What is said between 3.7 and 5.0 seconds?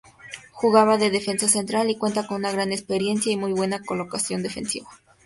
colocación defensiva.